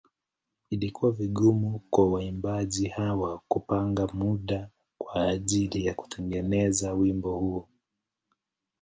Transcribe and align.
Ilikuwa 0.69 1.11
vigumu 1.11 1.79
kwa 1.89 2.11
waimbaji 2.11 2.87
hawa 2.87 3.41
kupanga 3.47 4.07
muda 4.07 4.69
kwa 4.97 5.27
ajili 5.29 5.85
ya 5.85 5.93
kutengeneza 5.93 6.93
wimbo 6.93 7.37
huu. 7.37 7.67